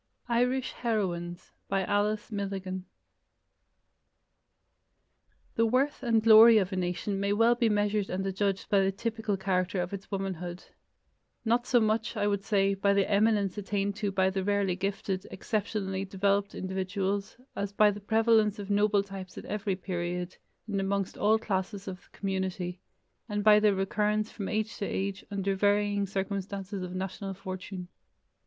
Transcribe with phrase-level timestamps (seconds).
[0.29, 2.85] IRISH HEROINES By Alice Milligan
[5.53, 8.91] The worth and glory of a nation may well be measured and adjudged by the
[8.91, 10.63] typical character of its womanhood:
[11.45, 16.03] not so much, I would say, by the eminence attained to by rarely gifted, exceptionally
[16.03, 20.35] developed individuals, as by the prevalence of noble types at every period,
[20.67, 22.79] and amongst all classes of the community,
[23.29, 27.87] and by their recurrence from age to age under varying circumstances of national fortune.